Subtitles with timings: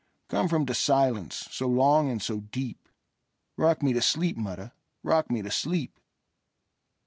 [0.29, 5.51] Come from the silence so long and so deep;—Rock me to sleep, mother,—rock me to
[5.51, 5.99] sleep!